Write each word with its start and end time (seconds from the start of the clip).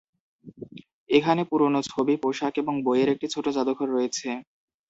এখানে 1.09 1.41
পুরনো 1.49 1.79
ছবি, 1.89 2.13
পোশাক 2.23 2.53
এবং 2.61 2.73
বইয়ের 2.85 3.09
একটি 3.13 3.27
ছোট 3.33 3.45
জাদুঘর 3.55 3.87
রয়েছে। 3.89 4.29